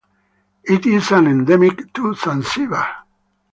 It 0.63 0.87
is 0.87 1.11
endemic 1.11 1.93
to 1.93 2.15
Zanzibar. 2.15 2.87